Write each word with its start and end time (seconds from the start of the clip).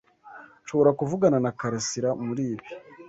Nshobora 0.63 0.91
kuvugana 0.99 1.37
na 1.45 1.51
Karasira 1.59 2.09
muri 2.25 2.43
ibi. 2.53 2.65